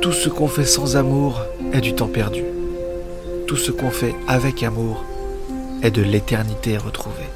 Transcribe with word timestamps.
Tout 0.00 0.12
ce 0.12 0.30
qu'on 0.30 0.48
fait 0.48 0.64
sans 0.64 0.96
amour 0.96 1.42
est 1.74 1.82
du 1.82 1.94
temps 1.94 2.08
perdu. 2.08 2.42
Tout 3.46 3.56
ce 3.56 3.70
qu'on 3.70 3.90
fait 3.90 4.14
avec 4.26 4.62
amour 4.62 5.04
est 5.82 5.90
de 5.90 6.00
l'éternité 6.00 6.78
retrouvée. 6.78 7.28